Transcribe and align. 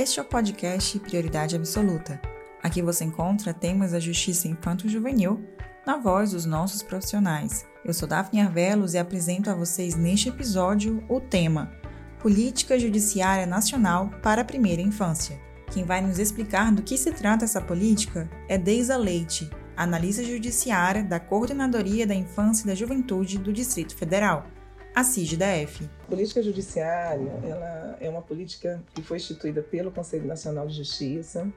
Este 0.00 0.18
é 0.18 0.22
o 0.22 0.24
podcast 0.24 0.98
Prioridade 0.98 1.54
Absoluta. 1.54 2.18
Aqui 2.62 2.80
você 2.80 3.04
encontra 3.04 3.52
temas 3.52 3.92
da 3.92 4.00
justiça 4.00 4.48
infanto-juvenil 4.48 5.44
na 5.86 5.98
voz 5.98 6.30
dos 6.30 6.46
nossos 6.46 6.82
profissionais. 6.82 7.66
Eu 7.84 7.92
sou 7.92 8.08
Daphne 8.08 8.40
Arvelos 8.40 8.94
e 8.94 8.98
apresento 8.98 9.50
a 9.50 9.54
vocês 9.54 9.96
neste 9.96 10.30
episódio 10.30 11.04
o 11.06 11.20
tema 11.20 11.70
Política 12.18 12.78
Judiciária 12.78 13.44
Nacional 13.44 14.08
para 14.22 14.40
a 14.40 14.44
Primeira 14.44 14.80
Infância. 14.80 15.38
Quem 15.70 15.84
vai 15.84 16.00
nos 16.00 16.18
explicar 16.18 16.72
do 16.72 16.80
que 16.80 16.96
se 16.96 17.12
trata 17.12 17.44
essa 17.44 17.60
política 17.60 18.26
é 18.48 18.56
Deisa 18.56 18.96
Leite, 18.96 19.50
analista 19.76 20.24
judiciária 20.24 21.04
da 21.04 21.20
Coordenadoria 21.20 22.06
da 22.06 22.14
Infância 22.14 22.64
e 22.64 22.68
da 22.68 22.74
Juventude 22.74 23.36
do 23.36 23.52
Distrito 23.52 23.94
Federal 23.94 24.46
a 24.94 25.04
CIG-DF. 25.04 25.88
A 26.02 26.06
política 26.06 26.42
judiciária 26.42 27.32
ela 27.44 27.96
é 28.00 28.08
uma 28.08 28.22
política 28.22 28.82
que 28.94 29.02
foi 29.02 29.18
instituída 29.18 29.62
pelo 29.62 29.90
Conselho 29.90 30.26
Nacional 30.26 30.66
de 30.66 30.76
Justiça 30.76 31.50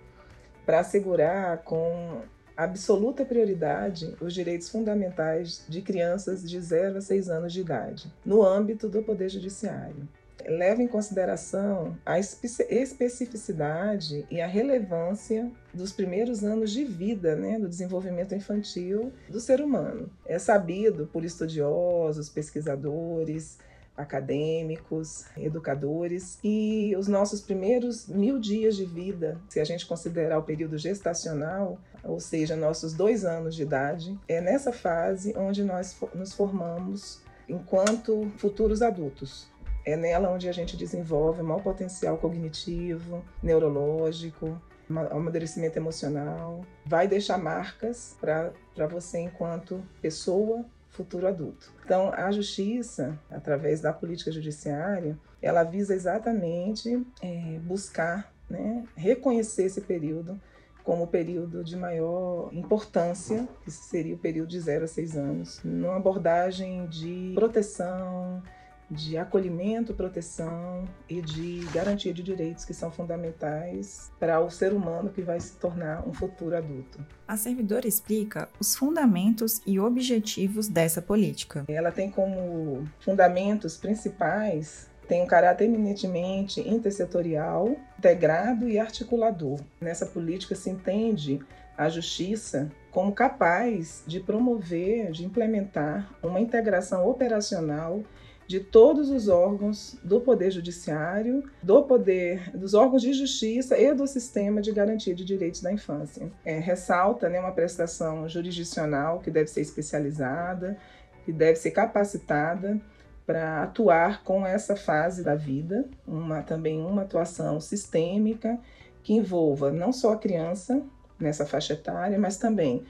para 0.66 0.80
assegurar 0.80 1.60
com 1.60 2.22
absoluta 2.56 3.26
prioridade 3.26 4.16
os 4.22 4.34
direitos 4.34 4.70
fundamentais 4.70 5.66
de 5.68 5.82
crianças 5.82 6.48
de 6.48 6.60
0 6.60 6.98
a 6.98 7.02
6 7.02 7.30
anos 7.30 7.52
de 7.52 7.62
idade, 7.62 8.14
no 8.24 8.44
âmbito 8.44 8.88
do 8.88 9.02
Poder 9.02 9.30
Judiciário 9.30 10.08
leva 10.48 10.82
em 10.82 10.88
consideração 10.88 11.98
a 12.06 12.20
especificidade 12.20 14.26
e 14.30 14.42
a 14.42 14.48
relevância 14.48 15.52
dos 15.74 15.92
primeiros 15.92 16.44
anos 16.44 16.72
de 16.72 16.84
vida, 16.84 17.36
né, 17.36 17.60
do 17.60 17.68
desenvolvimento 17.68 18.36
infantil 18.36 19.12
do 19.30 19.40
ser 19.40 19.62
humano. 19.62 20.10
É 20.26 20.38
sabido 20.38 21.10
por 21.12 21.26
estudiosos, 21.26 22.30
pesquisadores, 22.30 23.58
acadêmicos, 23.96 25.26
educadores, 25.38 26.40
e 26.44 26.96
os 26.98 27.08
nossos 27.08 27.42
primeiros 27.42 28.08
mil 28.08 28.40
dias 28.40 28.76
de 28.76 28.86
vida, 28.86 29.40
se 29.48 29.60
a 29.60 29.64
gente 29.64 29.86
considerar 29.86 30.40
o 30.40 30.44
período 30.44 30.78
gestacional, 30.78 31.80
ou 32.04 32.20
seja, 32.20 32.56
nossos 32.56 32.94
dois 32.94 33.24
anos 33.24 33.56
de 33.56 33.62
idade, 33.62 34.20
é 34.28 34.42
nessa 34.42 34.72
fase 34.72 35.34
onde 35.38 35.64
nós 35.64 35.96
nos 36.14 36.34
formamos 36.34 37.22
enquanto 37.48 38.32
futuros 38.38 38.82
adultos. 38.82 39.48
É 39.86 39.98
nela 39.98 40.30
onde 40.30 40.48
a 40.48 40.52
gente 40.52 40.78
desenvolve 40.78 41.42
o 41.42 41.46
maior 41.46 41.62
potencial 41.62 42.18
cognitivo, 42.18 43.24
neurológico, 43.42 44.62
amadurecimento 44.90 45.78
emocional. 45.78 46.62
Vai 46.86 47.08
deixar 47.08 47.38
marcas 47.38 48.16
para 48.20 48.88
você 48.88 49.20
enquanto 49.20 49.84
pessoa, 50.02 50.66
futuro 50.90 51.28
adulto. 51.28 51.72
Então, 51.84 52.14
a 52.14 52.32
justiça, 52.32 53.20
através 53.30 53.82
da 53.82 53.92
política 53.92 54.32
judiciária, 54.32 55.18
ela 55.42 55.64
visa 55.64 55.94
exatamente 55.94 57.06
é, 57.22 57.60
buscar, 57.64 58.32
né, 58.50 58.84
reconhecer 58.96 59.66
esse 59.66 59.82
período 59.82 60.40
como 60.84 61.04
o 61.04 61.08
período 61.08 61.64
de 61.64 61.78
maior 61.78 62.50
importância, 62.54 63.48
que 63.64 63.72
seria 63.72 64.16
o 64.16 64.18
período 64.18 64.50
de 64.50 64.60
0 64.60 64.84
a 64.84 64.88
6 64.88 65.18
anos, 65.18 65.62
numa 65.64 65.96
abordagem 65.96 66.86
de 66.88 67.32
proteção, 67.34 68.44
de 68.90 69.18
acolhimento, 69.18 69.94
proteção 69.94 70.86
e 71.10 71.22
de 71.22 71.66
garantia 71.74 72.14
de 72.14 72.22
direitos 72.22 72.66
que 72.66 72.74
são 72.74 72.92
fundamentais 72.92 74.12
para 74.20 74.40
o 74.40 74.50
ser 74.50 74.74
humano 74.74 75.10
que 75.10 75.22
vai 75.22 75.40
se 75.40 75.56
tornar 75.58 76.08
um 76.08 76.14
futuro 76.14 76.56
adulto. 76.56 77.04
A 77.28 77.38
servidora 77.38 77.88
explica 77.88 78.50
os 78.60 78.76
fundamentos 78.76 79.62
e 79.66 79.80
objetivos 79.80 80.68
dessa 80.68 81.02
política. 81.02 81.66
Ela 81.68 81.92
tem 81.92 82.10
como 82.10 82.88
fundamentos 83.00 83.78
principais 83.78 84.92
tem 85.08 85.22
um 85.22 85.28
caráter 85.28 85.66
eminentemente 85.66 86.62
intersetorial, 86.62 87.76
integrado 88.00 88.70
e 88.70 88.80
articulador. 88.80 89.60
Nessa 89.80 90.06
política 90.06 90.56
se 90.56 90.70
entende 90.70 91.40
a 91.78 91.90
justiça 91.90 92.72
como 92.92 93.12
capaz 93.12 94.04
de 94.06 94.20
promover, 94.20 95.12
de 95.12 95.26
implementar 95.26 96.10
uma 96.22 96.40
integração 96.40 97.08
operacional 97.08 98.04
de 98.48 98.60
todos 98.60 99.10
os 99.10 99.28
órgãos 99.28 99.96
do 100.04 100.20
Poder 100.20 100.52
Judiciário, 100.52 101.44
do 101.62 101.84
poder, 101.84 102.56
dos 102.56 102.74
órgãos 102.74 103.02
de 103.02 103.14
justiça 103.14 103.78
e 103.78 103.94
do 103.94 104.06
sistema 104.06 104.62
de 104.62 104.72
garantia 104.72 105.16
de 105.16 105.24
direitos 105.24 105.62
da 105.62 105.72
infância. 105.72 106.32
É, 106.44 106.60
ressalta 106.60 107.30
né, 107.30 107.40
uma 107.40 107.52
prestação 107.52 108.28
jurisdicional 108.28 109.20
que 109.20 109.32
deve 109.32 109.50
ser 109.50 109.62
especializada, 109.62 110.78
que 111.26 111.32
deve 111.32 111.56
ser 111.56 111.72
capacitada 111.72 112.80
para 113.26 113.64
atuar 113.64 114.24
com 114.24 114.46
essa 114.46 114.76
fase 114.76 115.24
da 115.24 115.36
vida, 115.36 115.88
uma, 116.06 116.42
também 116.42 116.86
uma 116.86 117.04
atuação 117.04 117.60
sistêmica 117.62 118.60
que 119.02 119.14
envolva 119.14 119.72
não 119.72 119.94
só 119.94 120.14
a 120.14 120.18
criança 120.18 120.82
nessa 121.20 121.46
faixa 121.46 121.74
etária, 121.74 122.20
mas 122.20 122.38
também 122.38 122.84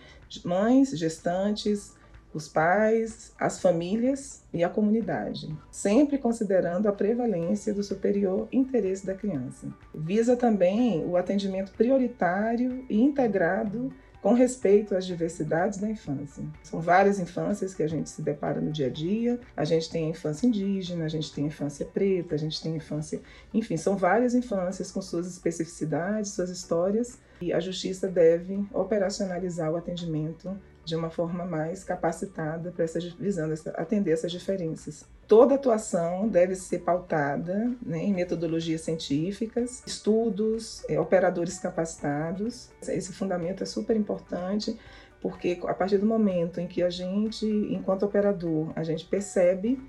mães, 0.44 0.97
gestantes, 0.97 1.96
os 2.34 2.48
pais, 2.48 3.32
as 3.40 3.62
famílias 3.62 4.44
e 4.54 4.64
a 4.64 4.70
comunidade, 4.70 5.56
sempre 5.72 6.18
considerando 6.18 6.88
a 6.88 6.92
prevalência 6.92 7.74
do 7.74 7.84
superior 7.84 8.48
interesse 8.52 9.06
da 9.06 9.14
criança. 9.14 9.68
Visa 9.94 10.36
também 10.36 11.06
o 11.06 11.16
atendimento 11.16 11.72
prioritário 11.74 12.86
e 12.90 13.02
integrado 13.02 13.94
com 14.24 14.34
respeito 14.34 14.96
às 14.96 15.06
diversidades 15.06 15.78
da 15.78 15.90
infância. 15.90 16.46
São 16.64 16.80
várias 16.80 17.20
infâncias 17.20 17.76
que 17.76 17.84
a 17.84 17.88
gente 17.88 18.10
se 18.10 18.22
depara 18.22 18.62
no 18.62 18.72
dia 18.72 18.88
a 18.88 18.90
dia. 18.90 19.38
A 19.56 19.66
gente 19.66 19.90
tem 19.90 20.06
a 20.06 20.10
infância 20.12 20.48
indígena, 20.48 21.04
a 21.04 21.10
gente 21.10 21.34
tem 21.34 21.44
a 21.44 21.48
infância 21.48 21.86
preta, 21.86 22.34
a 22.34 22.38
gente 22.38 22.62
tem 22.64 22.72
a 22.72 22.78
infância. 22.78 23.20
Enfim, 23.54 23.76
são 23.76 23.98
várias 23.98 24.34
infâncias 24.34 24.90
com 24.92 25.02
suas 25.02 25.28
especificidades, 25.28 26.32
suas 26.32 26.50
histórias, 26.50 27.20
e 27.42 27.52
a 27.52 27.60
justiça 27.60 28.08
deve 28.08 28.66
operacionalizar 28.72 29.70
o 29.70 29.76
atendimento 29.76 30.58
de 30.86 30.96
uma 30.96 31.10
forma 31.10 31.46
mais 31.46 31.84
capacitada 31.84 32.72
para 32.72 32.84
essa, 32.84 33.00
visando 33.18 33.54
essa, 33.54 33.72
atender 33.72 34.12
essas 34.12 34.32
diferenças. 34.32 35.06
Toda 35.28 35.56
atuação 35.56 36.28
deve 36.28 36.56
ser 36.56 36.80
pautada 36.80 37.72
né, 37.82 38.00
em 38.00 38.14
metodologias 38.14 38.82
científicas, 38.82 39.82
estudos, 39.88 40.84
é, 40.90 41.00
operadores 41.00 41.58
capacitados. 41.60 42.70
Esse 42.88 43.14
fundamento 43.14 43.64
é 43.64 43.66
super 43.66 43.96
importante 43.96 44.78
porque 45.22 45.58
a 45.64 45.74
partir 45.74 45.98
do 45.98 46.06
momento 46.06 46.60
em 46.60 46.68
que 46.68 46.84
a 46.84 46.90
gente, 46.90 47.46
enquanto 47.46 48.04
operador, 48.04 48.74
a 48.76 48.84
gente 48.84 49.06
percebe 49.06 49.82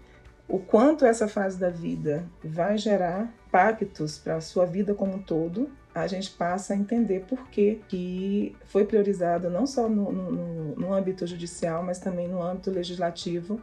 o 0.46 0.60
quanto 0.60 1.04
essa 1.04 1.26
fase 1.26 1.58
da 1.58 1.70
vida 1.70 2.24
vai 2.42 2.78
gerar 2.78 3.34
impactos 3.48 4.16
para 4.18 4.36
a 4.36 4.40
sua 4.40 4.64
vida 4.64 4.94
como 4.94 5.14
um 5.14 5.22
todo, 5.22 5.70
a 5.94 6.06
gente 6.06 6.30
passa 6.30 6.74
a 6.74 6.76
entender 6.76 7.24
por 7.28 7.48
que, 7.48 7.80
que 7.88 8.56
foi 8.66 8.84
priorizado 8.84 9.48
não 9.48 9.66
só 9.66 9.88
no, 9.88 10.10
no, 10.10 10.74
no 10.74 10.92
âmbito 10.92 11.26
judicial, 11.26 11.82
mas 11.82 11.98
também 11.98 12.26
no 12.26 12.42
âmbito 12.42 12.70
legislativo 12.70 13.60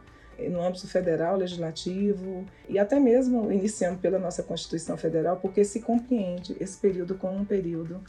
no 0.48 0.62
âmbito 0.62 0.86
federal, 0.88 1.36
legislativo 1.36 2.44
e 2.68 2.78
até 2.78 2.98
mesmo 2.98 3.52
iniciando 3.52 3.98
pela 3.98 4.18
nossa 4.18 4.42
Constituição 4.42 4.96
Federal, 4.96 5.36
porque 5.36 5.64
se 5.64 5.80
compreende 5.80 6.56
esse 6.58 6.78
período 6.78 7.14
como 7.14 7.38
um 7.38 7.44
período 7.44 8.00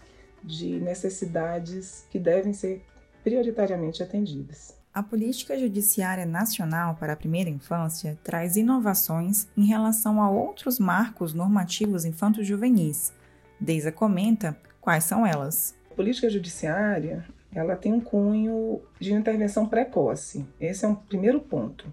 de 0.43 0.79
necessidades 0.79 2.05
que 2.09 2.19
devem 2.19 2.53
ser 2.53 2.83
prioritariamente 3.23 4.03
atendidas. 4.03 4.75
A 4.93 5.01
Política 5.01 5.57
Judiciária 5.57 6.25
Nacional 6.25 6.95
para 6.95 7.13
a 7.13 7.15
Primeira 7.15 7.49
Infância 7.49 8.17
traz 8.23 8.55
inovações 8.55 9.47
em 9.57 9.65
relação 9.65 10.21
a 10.21 10.29
outros 10.29 10.77
marcos 10.77 11.33
normativos 11.33 12.05
infanto-juvenis. 12.05 13.11
Deisa 13.59 13.91
comenta 13.91 14.57
quais 14.81 15.03
são 15.03 15.25
elas. 15.25 15.75
A 15.91 15.95
política 15.95 16.29
judiciária 16.29 17.25
ela 17.55 17.75
tem 17.75 17.93
um 17.93 18.01
cunho 18.01 18.81
de 18.99 19.13
intervenção 19.13 19.67
precoce. 19.67 20.45
Esse 20.59 20.85
é 20.85 20.87
um 20.87 20.95
primeiro 20.95 21.39
ponto. 21.39 21.91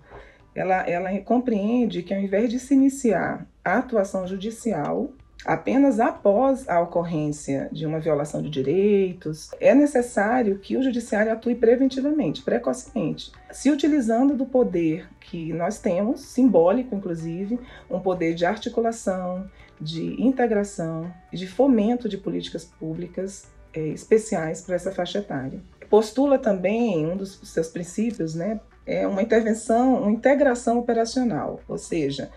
Ela, 0.54 0.88
ela 0.88 1.16
compreende 1.20 2.02
que 2.02 2.12
ao 2.12 2.20
invés 2.20 2.50
de 2.50 2.58
se 2.58 2.74
iniciar 2.74 3.46
a 3.64 3.78
atuação 3.78 4.26
judicial 4.26 5.12
apenas 5.44 5.98
após 5.98 6.68
a 6.68 6.80
ocorrência 6.80 7.68
de 7.72 7.86
uma 7.86 7.98
violação 7.98 8.42
de 8.42 8.50
direitos, 8.50 9.50
é 9.60 9.74
necessário 9.74 10.58
que 10.58 10.76
o 10.76 10.82
judiciário 10.82 11.32
atue 11.32 11.54
preventivamente, 11.54 12.42
precocemente, 12.42 13.32
se 13.50 13.70
utilizando 13.70 14.36
do 14.36 14.46
poder 14.46 15.08
que 15.20 15.52
nós 15.52 15.78
temos, 15.78 16.20
simbólico 16.20 16.94
inclusive, 16.94 17.58
um 17.90 18.00
poder 18.00 18.34
de 18.34 18.44
articulação, 18.44 19.48
de 19.80 20.20
integração, 20.22 21.10
de 21.32 21.46
fomento 21.46 22.08
de 22.08 22.18
políticas 22.18 22.64
públicas 22.64 23.48
é, 23.72 23.88
especiais 23.88 24.60
para 24.60 24.74
essa 24.74 24.92
faixa 24.92 25.18
etária. 25.18 25.60
Postula 25.88 26.38
também 26.38 27.06
um 27.06 27.16
dos 27.16 27.40
seus 27.44 27.68
princípios, 27.68 28.34
né, 28.34 28.60
é 28.86 29.06
uma 29.06 29.22
intervenção, 29.22 30.02
uma 30.02 30.10
integração 30.10 30.78
operacional, 30.78 31.60
ou 31.68 31.78
seja, 31.78 32.30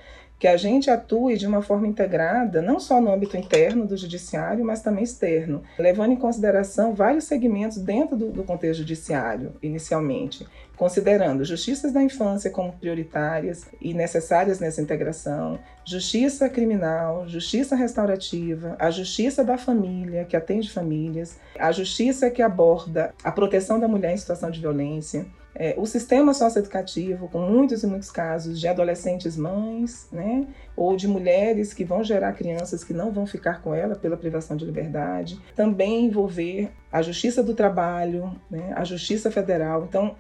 que 0.44 0.48
a 0.50 0.58
gente 0.58 0.92
atue 0.92 1.38
de 1.38 1.48
uma 1.48 1.62
forma 1.62 1.88
integrada, 1.88 2.62
não 2.62 2.78
só 2.78 3.00
no 3.00 3.14
âmbito 3.14 3.38
interno 3.38 3.88
do 3.88 3.96
judiciário, 3.96 4.66
mas 4.66 4.82
também 4.82 5.06
externo, 5.06 5.64
levando 5.80 6.12
em 6.12 6.18
consideração 6.18 6.94
vários 6.94 7.24
segmentos 7.24 7.78
dentro 7.78 8.18
do, 8.18 8.30
do 8.30 8.44
contexto 8.44 8.80
judiciário, 8.80 9.54
inicialmente, 9.64 10.46
considerando 10.76 11.46
justiças 11.46 11.94
da 11.94 12.04
infância 12.04 12.52
como 12.52 12.74
prioritárias 12.74 13.68
e 13.80 13.94
necessárias 13.94 14.60
nessa 14.60 14.82
integração, 14.82 15.58
justiça 15.86 16.50
criminal, 16.50 17.26
justiça 17.26 17.74
restaurativa, 17.74 18.76
a 18.78 18.92
justiça 18.92 19.46
da 19.46 19.58
família, 19.58 20.26
que 20.26 20.36
atende 20.36 20.70
famílias, 20.70 21.40
a 21.58 21.72
justiça 21.72 22.30
que 22.30 22.42
aborda 22.42 23.14
a 23.24 23.32
proteção 23.32 23.80
da 23.80 23.88
mulher 23.88 24.14
em 24.14 24.18
situação 24.18 24.52
de 24.52 24.60
violência, 24.60 25.26
é, 25.56 25.76
o 25.78 25.86
sistema 25.86 26.34
socioeducativo, 26.34 27.28
com 27.28 27.40
muitos 27.40 27.84
e 27.84 27.88
muitos 27.88 28.10
casos 28.10 28.60
de 28.60 28.68
adolescentes 28.68 29.38
mães, 29.38 30.08
né, 30.12 30.48
ou 30.76 30.96
de 30.96 31.08
mulheres 31.08 31.74
que 31.74 31.84
vão 31.84 32.04
gerar 32.04 32.34
crianças 32.34 32.84
que 32.84 32.94
não 32.94 33.12
vão 33.12 33.26
ficar 33.26 33.62
com 33.62 33.74
ela 33.74 33.96
pela 33.96 34.18
privação 34.18 34.58
de 34.58 34.66
liberdade. 34.66 35.40
Também 35.56 36.06
envolver 36.06 36.72
a 36.92 37.02
justiça 37.02 37.44
do 37.44 37.54
trabalho, 37.54 38.32
né, 38.50 38.74
a 38.76 38.84
justiça 38.84 39.30
federal. 39.30 39.86
Então, 39.88 40.16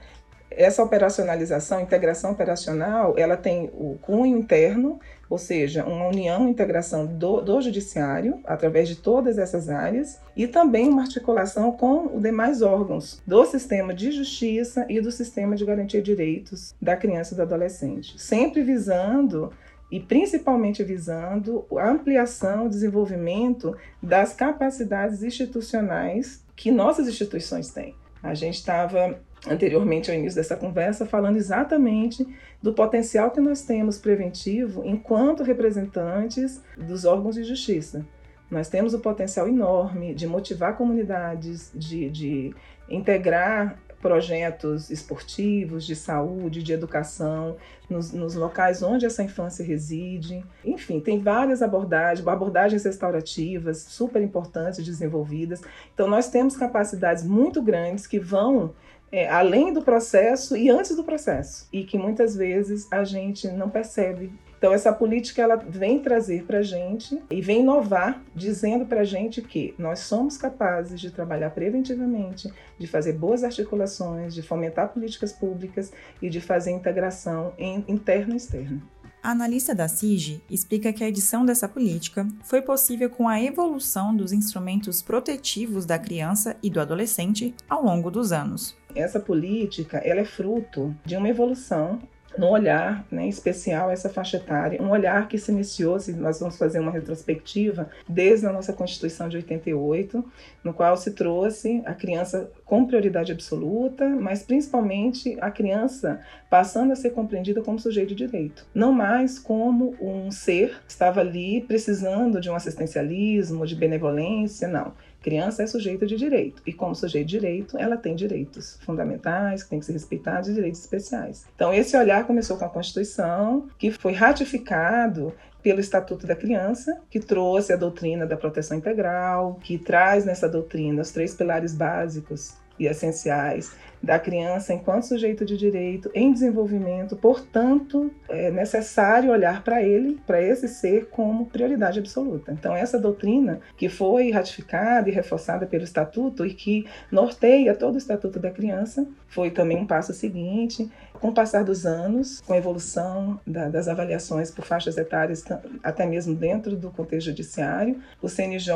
essa 0.58 0.84
operacionalização, 0.84 1.82
integração 1.82 2.32
operacional, 2.32 3.16
ela 3.18 3.36
tem 3.38 3.70
o 3.74 3.98
cunho 4.02 4.38
interno, 4.38 5.00
ou 5.30 5.38
seja, 5.38 5.86
uma 5.86 6.08
união, 6.08 6.48
integração 6.48 7.06
do, 7.06 7.42
do 7.42 7.62
judiciário, 7.62 8.40
através 8.46 8.88
de 8.88 8.96
todas 8.96 9.38
essas 9.38 9.70
áreas, 9.70 10.20
e 10.36 10.48
também 10.48 10.90
uma 10.90 11.02
articulação 11.02 11.72
com 11.72 12.16
os 12.16 12.22
demais 12.22 12.62
órgãos 12.62 13.22
do 13.26 13.46
sistema 13.46 13.94
de 13.94 14.12
justiça 14.12 14.86
e 14.90 15.02
do 15.02 15.12
sistema 15.12 15.56
de 15.56 15.66
garantia 15.66 16.02
de 16.02 16.14
direitos 16.14 16.76
da 16.82 16.96
criança 16.96 17.34
e 17.34 17.38
do 17.38 17.44
adolescente, 17.44 18.22
sempre 18.22 18.62
visando 18.62 19.52
e 19.92 20.00
principalmente 20.00 20.84
visando 20.84 21.66
a 21.78 21.90
ampliação, 21.90 22.66
o 22.66 22.70
desenvolvimento 22.70 23.78
das 24.02 24.34
capacidades 24.34 25.22
institucionais 25.22 26.44
que 26.56 26.72
nossas 26.72 27.08
instituições 27.08 27.70
têm. 27.70 27.96
A 28.22 28.34
gente 28.34 28.56
estava 28.56 29.20
anteriormente 29.48 30.10
ao 30.10 30.18
início 30.18 30.38
dessa 30.38 30.56
conversa, 30.56 31.06
falando 31.06 31.38
exatamente 31.38 32.26
do 32.62 32.74
potencial 32.74 33.32
que 33.32 33.42
nós 33.42 33.64
temos 33.64 33.98
preventivo 33.98 34.84
enquanto 34.86 35.44
representantes 35.44 36.62
dos 36.78 37.06
órgãos 37.06 37.36
de 37.36 37.44
justiça. 37.44 38.06
Nós 38.50 38.70
temos 38.70 38.94
o 38.94 39.00
potencial 39.00 39.48
enorme 39.48 40.14
de 40.14 40.28
motivar 40.28 40.78
comunidades, 40.78 41.72
de, 41.74 42.10
de 42.10 42.56
integrar 42.88 43.78
projetos 44.04 44.90
esportivos, 44.90 45.86
de 45.86 45.96
saúde, 45.96 46.62
de 46.62 46.74
educação, 46.74 47.56
nos, 47.90 48.12
nos, 48.12 48.36
locais 48.36 48.84
onde 48.84 49.06
essa 49.06 49.24
infância 49.24 49.66
reside. 49.66 50.44
Enfim, 50.64 51.00
tem 51.00 51.20
várias 51.20 51.62
abordagens, 51.62 52.28
abordagens 52.28 52.84
restaurativas 52.84 53.78
super 53.78 54.22
importantes 54.22 54.84
desenvolvidas. 54.84 55.62
Então, 55.94 56.06
nós 56.08 56.30
temos 56.30 56.58
capacidades 56.58 57.24
muito 57.24 57.62
grandes 57.62 58.06
que 58.06 58.20
vão 58.20 58.74
é, 59.14 59.30
além 59.30 59.72
do 59.72 59.84
processo 59.84 60.58
e 60.58 60.72
antes 60.72 60.96
do 60.96 61.04
processo, 61.04 61.68
e 61.72 61.84
que 61.84 62.00
muitas 62.00 62.36
vezes 62.36 62.88
a 62.92 63.04
gente 63.04 63.48
não 63.48 63.70
percebe. 63.70 64.34
Então, 64.58 64.74
essa 64.74 64.92
política 64.92 65.42
ela 65.42 65.56
vem 65.56 66.00
trazer 66.00 66.46
para 66.46 66.60
a 66.60 66.64
gente 66.64 67.22
e 67.30 67.40
vem 67.40 67.60
inovar, 67.60 68.24
dizendo 68.34 68.88
para 68.88 69.02
a 69.02 69.04
gente 69.04 69.40
que 69.40 69.76
nós 69.78 70.00
somos 70.00 70.36
capazes 70.36 71.00
de 71.00 71.12
trabalhar 71.12 71.52
preventivamente, 71.52 72.52
de 72.80 72.88
fazer 72.88 73.14
boas 73.14 73.44
articulações, 73.44 74.34
de 74.34 74.42
fomentar 74.42 74.92
políticas 74.92 75.32
públicas 75.32 75.92
e 76.20 76.28
de 76.28 76.42
fazer 76.42 76.72
integração 76.72 77.54
interna 77.60 78.34
e 78.34 78.38
externa. 78.38 78.82
A 79.22 79.32
analista 79.32 79.76
da 79.76 79.88
CIG 79.88 80.42
explica 80.50 80.92
que 80.92 81.04
a 81.04 81.08
edição 81.08 81.46
dessa 81.46 81.68
política 81.68 82.28
foi 82.44 82.62
possível 82.62 83.10
com 83.10 83.30
a 83.30 83.42
evolução 83.42 84.14
dos 84.14 84.34
instrumentos 84.34 85.02
protetivos 85.02 85.86
da 85.86 86.00
criança 86.00 86.58
e 86.64 86.70
do 86.70 86.82
adolescente 86.82 87.54
ao 87.70 87.84
longo 87.84 88.10
dos 88.10 88.34
anos. 88.34 88.76
Essa 88.96 89.20
política 89.20 89.98
ela 89.98 90.22
é 90.22 90.26
fruto 90.26 90.96
de 91.06 91.16
uma 91.16 91.30
evolução 91.30 92.00
no 92.38 92.50
olhar 92.50 93.06
né, 93.12 93.28
especial 93.28 93.92
essa 93.92 94.10
faixa 94.10 94.38
etária, 94.38 94.82
um 94.82 94.90
olhar 94.90 95.28
que 95.28 95.38
se 95.38 95.52
iniciou, 95.52 96.00
se 96.00 96.14
nós 96.14 96.40
vamos 96.40 96.58
fazer 96.58 96.80
uma 96.80 96.92
retrospectiva, 96.92 97.90
desde 98.08 98.46
a 98.46 98.52
nossa 98.52 98.74
Constituição 98.74 99.30
de 99.30 99.38
88, 99.38 100.24
no 100.64 100.74
qual 100.74 100.98
se 100.98 101.12
trouxe 101.12 101.82
a 101.86 101.94
criança 101.94 102.50
com 102.74 102.88
prioridade 102.88 103.32
absoluta, 103.32 104.10
mas 104.10 104.42
principalmente 104.42 105.38
a 105.40 105.52
criança 105.52 106.20
passando 106.50 106.92
a 106.92 106.96
ser 106.96 107.12
compreendida 107.12 107.62
como 107.62 107.78
sujeito 107.78 108.16
de 108.16 108.26
direito, 108.26 108.66
não 108.74 108.92
mais 108.92 109.38
como 109.38 109.96
um 110.02 110.32
ser 110.32 110.82
que 110.84 110.92
estava 110.92 111.20
ali 111.20 111.62
precisando 111.62 112.42
de 112.42 112.50
um 112.50 112.56
assistencialismo, 112.56 113.68
de 113.68 113.76
benevolência, 113.76 114.68
não 114.68 114.92
Criança 115.24 115.64
é 115.64 115.68
sujeito 115.68 116.06
de 116.06 116.18
direito 116.18 116.62
e, 116.68 116.74
como 116.74 116.94
sujeito 116.94 117.28
de 117.28 117.40
direito, 117.40 117.78
ela 117.78 117.96
tem 117.96 118.14
direitos 118.14 118.78
fundamentais 118.82 119.64
que 119.64 119.70
têm 119.70 119.80
que 119.80 119.86
ser 119.86 119.94
respeitados 119.94 120.50
e 120.50 120.54
direitos 120.54 120.82
especiais. 120.82 121.46
Então, 121.56 121.74
esse 121.74 121.96
olhar 121.96 122.28
começou 122.28 122.58
com 122.58 122.66
a 122.66 122.70
Constituição, 122.70 123.70
que 123.80 123.90
foi 123.90 124.12
ratificado 124.12 125.34
pelo 125.62 125.80
Estatuto 125.80 126.28
da 126.28 126.36
Criança, 126.36 127.02
que 127.10 127.22
trouxe 127.22 127.72
a 127.72 127.78
doutrina 127.78 128.28
da 128.28 128.36
proteção 128.36 128.78
integral, 128.78 129.58
que 129.64 129.78
traz 129.78 130.26
nessa 130.26 130.50
doutrina 130.50 131.02
os 131.02 131.12
três 131.12 131.34
pilares 131.34 131.74
básicos 131.74 132.62
e 132.80 132.88
essenciais 132.88 133.76
da 134.04 134.20
criança 134.20 134.74
enquanto 134.74 135.04
sujeito 135.06 135.46
de 135.46 135.56
direito 135.56 136.12
em 136.14 136.34
desenvolvimento, 136.34 137.16
portanto, 137.16 138.12
é 138.28 138.52
necessário 138.52 139.32
olhar 139.32 139.64
para 139.64 139.82
ele, 139.82 140.20
para 140.28 140.42
esse 140.42 140.68
ser, 140.68 141.08
como 141.10 141.46
prioridade 141.46 142.00
absoluta. 142.00 142.52
Então, 142.52 142.76
essa 142.76 143.00
doutrina 143.00 143.62
que 143.78 143.88
foi 143.88 144.30
ratificada 144.30 145.10
e 145.10 145.14
reforçada 145.14 145.66
pelo 145.66 145.86
Estatuto 145.86 146.46
e 146.46 146.54
que 146.54 146.86
norteia 147.10 147.74
todo 147.74 147.96
o 147.96 147.98
Estatuto 147.98 148.40
da 148.40 148.52
Criança, 148.52 149.08
foi 149.30 149.50
também 149.50 149.78
um 149.78 149.88
passo 149.88 150.14
seguinte. 150.14 150.92
Com 151.24 151.30
o 151.30 151.34
passar 151.34 151.64
dos 151.64 151.86
anos, 151.86 152.42
com 152.42 152.52
a 152.52 152.58
evolução 152.58 153.40
da, 153.48 153.70
das 153.70 153.88
avaliações 153.88 154.52
por 154.52 154.66
faixas 154.66 154.98
etárias, 154.98 155.42
até 155.82 156.06
mesmo 156.06 156.36
dentro 156.36 156.76
do 156.76 156.92
contexto 156.92 157.28
judiciário, 157.28 157.98
o 158.22 158.28
CNJ 158.28 158.74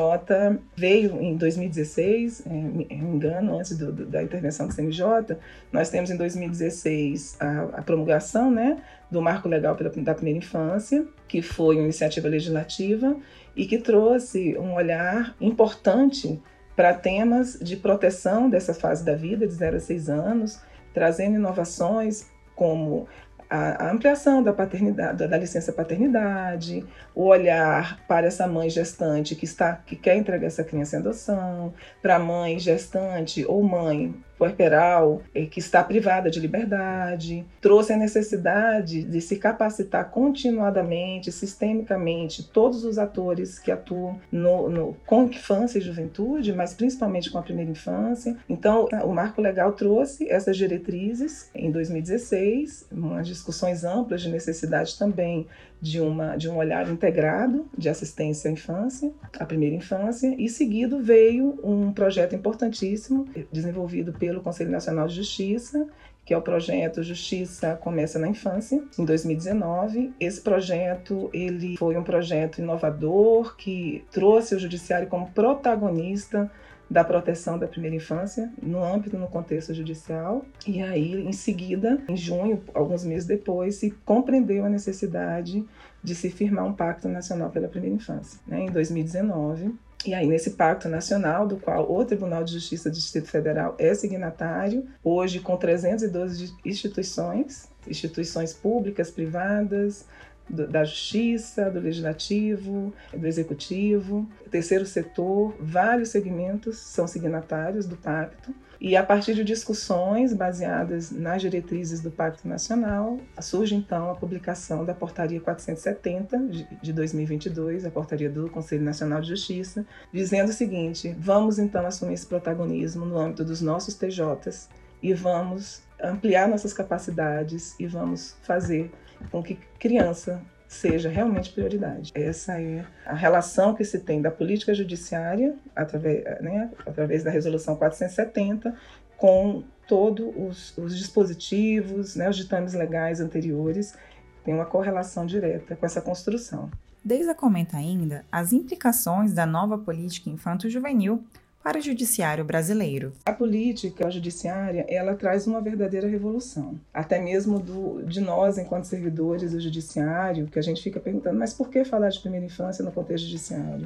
veio 0.74 1.22
em 1.22 1.36
2016, 1.36 2.46
é, 2.46 2.50
me 2.50 2.88
engano, 2.90 3.60
antes 3.60 3.78
do, 3.78 3.92
do, 3.92 4.06
da 4.06 4.24
intervenção 4.24 4.66
do 4.66 4.74
CNJ, 4.74 5.36
nós 5.74 5.90
temos 5.90 6.10
em 6.10 6.16
2016 6.16 7.36
a, 7.38 7.64
a 7.80 7.82
promulgação 7.82 8.50
né, 8.50 8.82
do 9.12 9.22
Marco 9.22 9.50
Legal 9.50 9.76
da 9.98 10.16
Primeira 10.16 10.40
Infância, 10.40 11.06
que 11.28 11.42
foi 11.42 11.76
uma 11.76 11.84
iniciativa 11.84 12.30
legislativa 12.30 13.14
e 13.58 13.66
que 13.66 13.78
trouxe 13.78 14.58
um 14.58 14.74
olhar 14.74 15.36
importante 15.42 16.42
para 16.78 16.94
temas 16.94 17.60
de 17.60 17.76
proteção 17.76 18.50
dessa 18.50 18.74
fase 18.74 19.04
da 19.04 19.16
vida, 19.16 19.46
de 19.46 19.54
0 19.54 19.76
a 19.76 19.80
6 19.82 20.10
anos, 20.10 20.62
trazendo 20.94 21.36
inovações 21.36 22.37
como 22.57 23.07
a, 23.50 23.89
ampliação 23.92 24.44
da 24.44 24.51
paternidade, 24.51 25.25
da 25.25 25.38
licença 25.38 25.71
paternidade, 25.71 26.85
o 27.16 27.26
olhar 27.26 27.99
para 28.07 28.28
essa 28.28 28.45
mãe 28.47 28.69
gestante 28.69 29.35
que 29.35 29.45
está 29.45 29.73
que 29.73 29.95
quer 29.95 30.18
entregar 30.18 30.47
essa 30.47 30.64
criança 30.64 30.97
em 30.97 30.99
adoção, 30.99 31.73
para 32.02 32.16
a 32.16 32.19
mãe 32.19 32.59
gestante 32.59 33.45
ou 33.45 33.64
mãe 33.64 34.14
puerperal 34.38 35.22
que 35.52 35.60
está 35.60 35.84
privada 35.84 36.30
de 36.30 36.40
liberdade, 36.40 37.46
trouxe 37.62 37.94
a 37.94 37.98
necessidade 37.98 39.04
de 39.04 39.22
se 39.22 39.38
capacitar 39.38 40.10
continuadamente, 40.10 41.32
sistemicamente, 41.32 42.44
todos 42.44 42.84
os 42.84 42.98
atores 42.98 43.60
que 43.60 43.72
atuam 43.72 44.20
no, 44.32 44.70
no, 44.70 44.98
com 45.06 45.24
infância 45.24 45.78
e 45.78 45.82
juventude, 45.82 46.54
mas 46.54 46.74
principalmente 46.74 47.30
com 47.30 47.38
a 47.38 47.42
primeira 47.42 47.72
infância. 47.72 48.38
Então, 48.48 48.88
o 49.04 49.14
marco 49.14 49.42
legal 49.42 49.74
trouxe 49.74 50.30
essas 50.30 50.58
diretrizes 50.58 51.50
em 51.54 51.72
2016, 51.72 52.88
umas 52.92 53.28
discussões 53.28 53.84
amplas 53.84 54.22
de 54.22 54.30
necessidade 54.30 54.98
também 54.98 55.48
de, 55.81 56.02
uma, 56.02 56.36
de 56.36 56.50
um 56.50 56.57
olhar 56.57 56.90
integrado 56.90 57.68
de 57.78 57.90
assistência 57.90 58.50
à 58.50 58.54
infância, 58.54 59.12
à 59.40 59.46
primeira 59.46 59.76
infância, 59.76 60.36
e 60.38 60.50
seguido 60.50 61.00
veio 61.00 61.60
um 61.64 61.92
projeto 61.92 62.36
importantíssimo 62.36 63.26
desenvolvido 63.52 64.12
pelo 64.14 64.42
Conselho 64.42 64.72
Nacional 64.72 65.07
de 65.07 65.16
Justiça, 65.16 65.88
que 66.28 66.34
é 66.34 66.38
o 66.38 66.42
projeto 66.42 67.02
Justiça 67.02 67.80
Começa 67.81 68.19
na 68.19 68.28
Infância, 68.28 68.84
em 69.00 69.06
2019. 69.06 70.14
Esse 70.19 70.42
projeto 70.42 71.30
ele 71.31 71.78
foi 71.78 71.96
um 71.96 72.04
projeto 72.04 72.57
inovador 72.60 73.56
que 73.56 74.04
trouxe 74.12 74.54
o 74.54 74.60
judiciário 74.60 75.07
como 75.07 75.31
protagonista 75.31 76.52
da 76.90 77.02
proteção 77.02 77.57
da 77.57 77.66
primeira 77.66 77.96
infância 77.96 78.52
no 78.62 78.84
âmbito, 78.84 79.18
no 79.18 79.30
contexto 79.30 79.74
judicial. 79.74 80.46
E 80.68 80.81
aí, 80.81 81.14
em 81.26 81.31
seguida, 81.31 81.98
em 82.10 82.18
junho, 82.18 82.62
alguns 82.74 83.06
meses 83.06 83.26
depois, 83.26 83.76
se 83.76 83.92
compreendeu 84.04 84.66
a 84.66 84.69
necessidade 84.69 85.66
de 86.04 86.14
se 86.14 86.30
firmar 86.30 86.66
um 86.66 86.74
pacto 86.74 87.07
nacional 87.07 87.52
pela 87.52 87.69
primeira 87.69 87.96
infância, 87.96 88.38
né, 88.46 88.64
em 88.64 88.69
2019. 88.69 89.74
E 90.06 90.13
aí, 90.13 90.27
nesse 90.27 90.51
pacto 90.51 90.87
nacional, 90.87 91.47
do 91.47 91.57
qual 91.57 91.92
o 91.92 92.06
Tribunal 92.06 92.44
de 92.44 92.54
Justiça 92.54 92.89
do 92.89 92.94
Distrito 92.94 93.27
Federal 93.27 93.75
é 93.80 93.94
signatário, 93.94 94.87
hoje 95.04 95.39
com 95.39 95.57
312 95.57 96.54
instituições, 96.63 97.68
instituições 97.87 98.54
públicas, 98.54 99.09
privadas, 99.09 100.06
do, 100.49 100.68
da 100.68 100.83
justiça, 100.83 101.69
do 101.69 101.80
legislativo, 101.80 102.94
do 103.13 103.27
executivo, 103.27 104.27
terceiro 104.49 104.85
setor, 104.85 105.56
vários 105.59 106.09
segmentos 106.09 106.77
são 106.77 107.07
signatários 107.07 107.85
do 107.85 107.97
pacto. 107.97 108.54
E 108.80 108.96
a 108.96 109.04
partir 109.04 109.34
de 109.34 109.44
discussões 109.44 110.34
baseadas 110.34 111.10
nas 111.10 111.42
diretrizes 111.42 112.00
do 112.00 112.12
Pacto 112.12 112.48
Nacional, 112.48 113.19
surge 113.42 113.74
então 113.74 114.12
a 114.12 114.16
publicação 114.16 114.86
da 114.86 114.94
Portaria 114.94 115.42
470 115.42 116.68
de 116.81 116.94
2022, 116.94 117.86
a 117.86 117.92
portaria 117.92 118.30
do 118.30 118.50
Conselho 118.50 118.84
Nacional 118.84 119.19
de 119.19 119.30
Justiça, 119.30 119.86
dizendo 120.14 120.50
o 120.50 120.54
seguinte: 120.54 121.16
vamos 121.18 121.57
então 121.57 121.86
assumir 121.86 122.14
esse 122.14 122.28
protagonismo 122.28 123.06
no 123.06 123.18
âmbito 123.18 123.44
dos 123.44 123.62
nossos 123.62 123.96
TJs 123.96 124.69
e 125.02 125.14
vamos 125.14 125.81
ampliar 126.02 126.48
nossas 126.48 126.74
capacidades 126.74 127.76
e 127.80 127.88
vamos 127.88 128.36
fazer 128.44 128.92
com 129.31 129.42
que 129.42 129.56
criança 129.80 130.42
seja 130.68 131.09
realmente 131.09 131.52
prioridade. 131.52 132.12
Essa 132.14 132.59
é 132.59 132.86
a 133.06 133.14
relação 133.14 133.74
que 133.74 133.86
se 133.86 134.00
tem 134.00 134.21
da 134.21 134.30
política 134.30 134.74
judiciária, 134.74 135.56
através, 135.76 136.24
né, 136.42 136.69
através 136.86 137.24
da 137.24 137.31
Resolução 137.31 137.76
470, 137.76 138.76
com 139.16 139.64
todos 139.88 140.28
os, 140.36 140.78
os 140.78 140.97
dispositivos, 140.97 142.16
né, 142.16 142.30
os 142.30 142.36
ditames 142.36 142.74
legais 142.74 143.21
anteriores, 143.21 143.95
tem 144.44 144.54
uma 144.54 144.66
correlação 144.66 145.26
direta 145.26 145.76
com 145.76 145.86
essa 145.86 146.02
construção. 146.02 146.69
Deisa 147.04 147.33
comenta 147.33 147.78
ainda 147.78 148.26
as 148.30 148.52
implicações 148.52 149.33
da 149.33 149.45
nova 149.45 149.78
política 149.78 150.30
infanto-juvenil 150.30 151.24
para 151.68 151.80
o 151.80 151.81
judiciário 151.81 152.45
brasileiro. 152.45 153.12
A 153.26 153.33
política 153.33 154.09
judiciária, 154.09 154.86
ela 154.88 155.16
traz 155.16 155.45
uma 155.45 155.59
verdadeira 155.59 156.07
revolução. 156.07 156.80
Até 156.94 157.19
mesmo 157.19 157.59
do, 157.59 158.04
de 158.04 158.21
nós, 158.21 158.57
enquanto 158.57 158.86
servidores 158.86 159.52
do 159.52 159.59
judiciário, 159.59 160.47
que 160.47 160.57
a 160.57 160.62
gente 160.62 160.81
fica 160.81 160.97
perguntando, 160.97 161.38
mas 161.38 161.54
por 161.54 161.69
que 161.69 161.83
falar 161.83 162.07
de 162.07 162.21
primeira 162.21 162.45
infância 162.45 162.86
no 162.86 162.92
contexto 162.94 163.26
judiciário? 163.26 163.86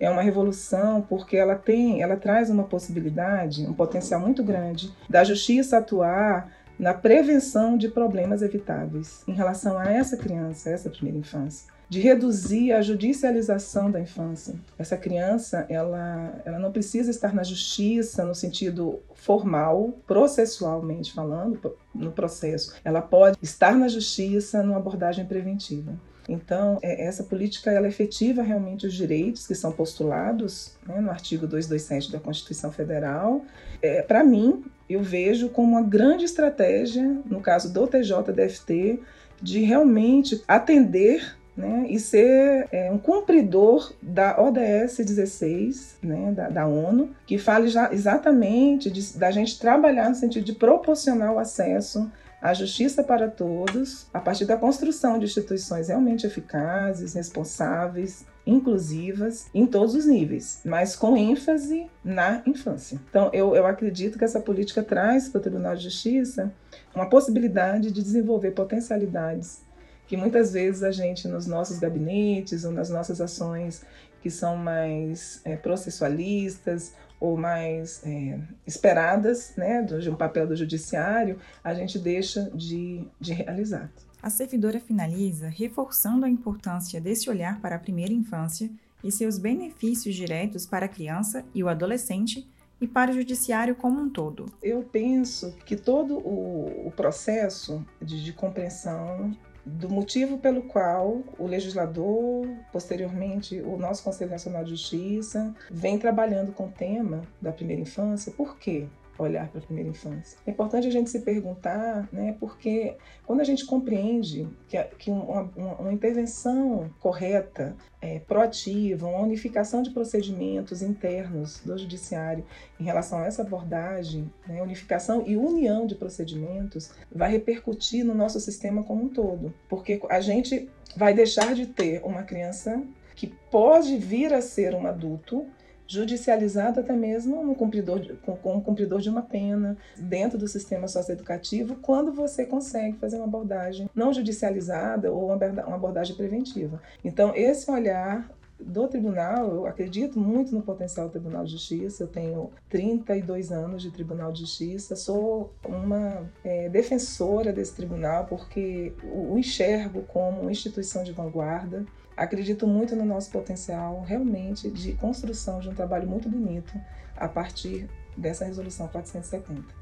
É 0.00 0.10
uma 0.10 0.22
revolução 0.22 1.02
porque 1.02 1.36
ela 1.36 1.54
tem, 1.54 2.02
ela 2.02 2.16
traz 2.16 2.50
uma 2.50 2.64
possibilidade, 2.64 3.64
um 3.64 3.74
potencial 3.74 4.20
muito 4.20 4.42
grande 4.42 4.92
da 5.08 5.22
justiça 5.22 5.78
atuar 5.78 6.52
na 6.76 6.94
prevenção 6.94 7.78
de 7.78 7.88
problemas 7.88 8.42
evitáveis 8.42 9.22
em 9.28 9.34
relação 9.34 9.78
a 9.78 9.84
essa 9.84 10.16
criança, 10.16 10.68
essa 10.68 10.90
primeira 10.90 11.20
infância 11.20 11.70
de 11.90 11.98
reduzir 11.98 12.70
a 12.70 12.80
judicialização 12.80 13.90
da 13.90 14.00
infância. 14.00 14.54
Essa 14.78 14.96
criança, 14.96 15.66
ela, 15.68 16.40
ela 16.44 16.58
não 16.60 16.70
precisa 16.70 17.10
estar 17.10 17.34
na 17.34 17.42
justiça 17.42 18.24
no 18.24 18.32
sentido 18.32 19.00
formal, 19.12 19.92
processualmente 20.06 21.12
falando, 21.12 21.76
no 21.92 22.12
processo. 22.12 22.76
Ela 22.84 23.02
pode 23.02 23.36
estar 23.42 23.74
na 23.74 23.88
justiça 23.88 24.62
numa 24.62 24.76
abordagem 24.76 25.26
preventiva. 25.26 25.92
Então, 26.28 26.78
é, 26.80 27.06
essa 27.06 27.24
política 27.24 27.72
ela 27.72 27.88
efetiva 27.88 28.40
realmente 28.40 28.86
os 28.86 28.94
direitos 28.94 29.48
que 29.48 29.54
são 29.56 29.72
postulados 29.72 30.76
né, 30.86 31.00
no 31.00 31.10
artigo 31.10 31.44
227 31.44 32.12
da 32.12 32.20
Constituição 32.20 32.70
Federal. 32.70 33.44
É, 33.82 34.00
Para 34.00 34.22
mim, 34.22 34.64
eu 34.88 35.02
vejo 35.02 35.48
como 35.48 35.72
uma 35.72 35.82
grande 35.82 36.24
estratégia, 36.24 37.02
no 37.26 37.40
caso 37.40 37.72
do 37.72 37.84
TJDFT, 37.84 39.00
de 39.42 39.60
realmente 39.62 40.40
atender 40.46 41.39
né, 41.56 41.86
e 41.88 41.98
ser 41.98 42.68
é, 42.72 42.90
um 42.90 42.98
cumpridor 42.98 43.92
da 44.00 44.40
ODS 44.40 44.98
16, 44.98 45.98
né, 46.02 46.32
da, 46.32 46.48
da 46.48 46.66
ONU, 46.66 47.10
que 47.26 47.38
fala 47.38 47.66
exatamente 47.92 48.90
de, 48.90 49.18
da 49.18 49.30
gente 49.30 49.58
trabalhar 49.58 50.08
no 50.08 50.14
sentido 50.14 50.44
de 50.44 50.54
proporcionar 50.54 51.32
o 51.32 51.38
acesso 51.38 52.10
à 52.40 52.54
justiça 52.54 53.04
para 53.04 53.28
todos, 53.28 54.06
a 54.14 54.20
partir 54.20 54.46
da 54.46 54.56
construção 54.56 55.18
de 55.18 55.26
instituições 55.26 55.88
realmente 55.88 56.26
eficazes, 56.26 57.14
responsáveis, 57.14 58.24
inclusivas 58.46 59.46
em 59.54 59.66
todos 59.66 59.94
os 59.94 60.06
níveis, 60.06 60.60
mas 60.64 60.96
com 60.96 61.16
ênfase 61.16 61.86
na 62.02 62.42
infância. 62.46 62.98
Então, 63.08 63.30
eu, 63.32 63.54
eu 63.54 63.66
acredito 63.66 64.18
que 64.18 64.24
essa 64.24 64.40
política 64.40 64.82
traz 64.82 65.28
para 65.28 65.38
o 65.38 65.42
Tribunal 65.42 65.76
de 65.76 65.84
Justiça 65.84 66.52
uma 66.94 67.08
possibilidade 67.08 67.90
de 67.90 68.02
desenvolver 68.02 68.52
potencialidades 68.52 69.60
que 70.10 70.16
muitas 70.16 70.52
vezes 70.52 70.82
a 70.82 70.90
gente, 70.90 71.28
nos 71.28 71.46
nossos 71.46 71.78
gabinetes 71.78 72.64
ou 72.64 72.72
nas 72.72 72.90
nossas 72.90 73.20
ações 73.20 73.86
que 74.20 74.28
são 74.28 74.56
mais 74.56 75.40
é, 75.44 75.54
processualistas 75.54 76.94
ou 77.20 77.36
mais 77.36 78.02
é, 78.04 78.40
esperadas 78.66 79.54
né, 79.56 79.84
de 79.84 80.10
um 80.10 80.16
papel 80.16 80.48
do 80.48 80.56
judiciário, 80.56 81.38
a 81.62 81.72
gente 81.74 81.96
deixa 81.96 82.50
de, 82.52 83.04
de 83.20 83.32
realizar. 83.32 83.88
A 84.20 84.28
servidora 84.28 84.80
finaliza 84.80 85.48
reforçando 85.48 86.26
a 86.26 86.28
importância 86.28 87.00
desse 87.00 87.30
olhar 87.30 87.60
para 87.60 87.76
a 87.76 87.78
primeira 87.78 88.12
infância 88.12 88.68
e 89.04 89.12
seus 89.12 89.38
benefícios 89.38 90.16
diretos 90.16 90.66
para 90.66 90.86
a 90.86 90.88
criança 90.88 91.44
e 91.54 91.62
o 91.62 91.68
adolescente 91.68 92.48
e 92.80 92.88
para 92.88 93.10
o 93.10 93.14
judiciário 93.14 93.74
como 93.74 94.00
um 94.00 94.08
todo? 94.08 94.46
Eu 94.62 94.82
penso 94.82 95.54
que 95.64 95.76
todo 95.76 96.18
o, 96.18 96.86
o 96.86 96.92
processo 96.92 97.84
de, 98.00 98.24
de, 98.24 98.32
compreensão 98.32 99.36
do 99.64 99.88
motivo 99.90 100.38
pelo 100.38 100.62
qual 100.62 101.22
o 101.38 101.46
legislador, 101.46 102.48
posteriormente 102.72 103.60
o 103.60 103.76
nosso 103.76 104.02
Conselho 104.02 104.30
Nacional 104.30 104.64
de 104.64 104.70
Justiça, 104.70 105.54
vem 105.70 105.98
trabalhando 105.98 106.52
com 106.52 106.66
o 106.66 106.72
tema 106.72 107.22
da 107.40 107.52
primeira 107.52 107.82
infância. 107.82 108.32
Por 108.32 108.56
quê? 108.56 108.86
Olhar 109.22 109.48
para 109.48 109.60
a 109.60 109.62
primeira 109.62 109.88
infância. 109.88 110.38
É 110.46 110.50
importante 110.50 110.86
a 110.86 110.90
gente 110.90 111.10
se 111.10 111.20
perguntar, 111.20 112.08
né, 112.12 112.36
porque 112.38 112.96
quando 113.26 113.40
a 113.40 113.44
gente 113.44 113.64
compreende 113.66 114.48
que, 114.68 114.82
que 114.98 115.10
uma, 115.10 115.50
uma, 115.56 115.74
uma 115.76 115.92
intervenção 115.92 116.90
correta, 116.98 117.76
é, 118.00 118.18
proativa, 118.20 119.06
uma 119.06 119.20
unificação 119.20 119.82
de 119.82 119.90
procedimentos 119.90 120.80
internos 120.80 121.60
do 121.60 121.76
judiciário 121.76 122.44
em 122.78 122.84
relação 122.84 123.18
a 123.18 123.26
essa 123.26 123.42
abordagem, 123.42 124.32
né, 124.46 124.62
unificação 124.62 125.24
e 125.26 125.36
união 125.36 125.86
de 125.86 125.94
procedimentos, 125.94 126.90
vai 127.12 127.30
repercutir 127.30 128.04
no 128.04 128.14
nosso 128.14 128.40
sistema 128.40 128.82
como 128.82 129.04
um 129.04 129.08
todo, 129.08 129.52
porque 129.68 130.00
a 130.08 130.20
gente 130.20 130.68
vai 130.96 131.14
deixar 131.14 131.54
de 131.54 131.66
ter 131.66 132.02
uma 132.04 132.22
criança 132.22 132.82
que 133.14 133.26
pode 133.26 133.96
vir 133.98 134.32
a 134.32 134.40
ser 134.40 134.74
um 134.74 134.86
adulto 134.86 135.46
judicializado 135.90 136.78
até 136.78 136.92
mesmo 136.92 137.44
no 137.44 137.52
cumpridor 137.56 138.00
com, 138.22 138.36
com 138.36 138.56
o 138.56 138.62
cumpridor 138.62 139.00
de 139.00 139.10
uma 139.10 139.22
pena 139.22 139.76
dentro 139.98 140.38
do 140.38 140.46
sistema 140.46 140.86
socioeducativo, 140.86 141.74
quando 141.82 142.12
você 142.12 142.46
consegue 142.46 142.96
fazer 142.98 143.16
uma 143.16 143.24
abordagem 143.24 143.90
não 143.92 144.12
judicializada 144.12 145.10
ou 145.10 145.26
uma 145.26 145.74
abordagem 145.74 146.14
preventiva. 146.14 146.80
Então, 147.04 147.34
esse 147.34 147.68
olhar 147.68 148.30
do 148.62 148.86
tribunal, 148.88 149.54
eu 149.54 149.66
acredito 149.66 150.18
muito 150.18 150.54
no 150.54 150.62
potencial 150.62 151.06
do 151.08 151.12
Tribunal 151.12 151.44
de 151.44 151.52
Justiça. 151.52 152.04
Eu 152.04 152.08
tenho 152.08 152.50
32 152.68 153.50
anos 153.50 153.82
de 153.82 153.90
Tribunal 153.90 154.32
de 154.32 154.40
Justiça, 154.40 154.94
sou 154.96 155.52
uma 155.66 156.28
é, 156.44 156.68
defensora 156.68 157.52
desse 157.52 157.74
tribunal 157.74 158.26
porque 158.26 158.92
o 159.02 159.38
enxergo 159.38 160.02
como 160.02 160.42
uma 160.42 160.50
instituição 160.50 161.02
de 161.02 161.12
vanguarda 161.12 161.84
acredito 162.16 162.66
muito 162.66 162.94
no 162.94 163.04
nosso 163.04 163.30
potencial 163.30 164.02
realmente 164.02 164.70
de 164.70 164.92
construção 164.92 165.60
de 165.60 165.68
um 165.68 165.74
trabalho 165.74 166.06
muito 166.08 166.28
bonito 166.28 166.72
a 167.16 167.28
partir 167.28 167.88
dessa 168.16 168.44
resolução 168.44 168.86
470. 168.88 169.79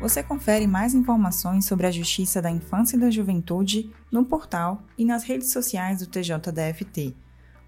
Você 0.00 0.22
confere 0.22 0.64
mais 0.68 0.94
informações 0.94 1.64
sobre 1.64 1.84
a 1.84 1.90
Justiça 1.90 2.40
da 2.40 2.48
Infância 2.48 2.96
e 2.96 3.00
da 3.00 3.10
Juventude 3.10 3.90
no 4.12 4.24
portal 4.24 4.84
e 4.96 5.04
nas 5.04 5.24
redes 5.24 5.50
sociais 5.50 5.98
do 5.98 6.06
TJDFT. 6.06 7.16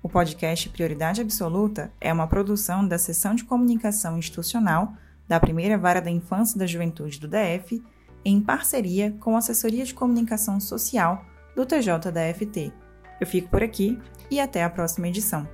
O 0.01 0.09
podcast 0.09 0.69
Prioridade 0.69 1.21
Absoluta 1.21 1.93
é 2.01 2.13
uma 2.13 2.29
produção 2.29 2.87
da 2.87 2.99
Seção 2.99 3.35
de 3.35 3.43
Comunicação 3.43 4.17
Institucional 4.17 4.95
da 5.27 5.41
Primeira 5.41 5.77
Vara 5.77 6.01
da 6.01 6.11
Infância 6.11 6.55
e 6.55 6.61
da 6.61 6.69
Juventude 6.69 7.19
do 7.19 7.27
DF 7.27 7.83
em 8.25 8.41
parceria 8.41 9.11
com 9.19 9.35
a 9.35 9.39
Assessoria 9.39 9.85
de 9.85 9.93
Comunicação 9.93 10.61
Social 10.61 11.25
do 11.57 11.67
TJ 11.67 12.13
da 12.13 12.33
FT. 12.33 12.73
Eu 13.21 13.27
fico 13.27 13.49
por 13.49 13.63
aqui 13.63 13.99
e 14.31 14.39
até 14.39 14.63
a 14.63 14.71
próxima 14.71 15.09
edição. 15.09 15.49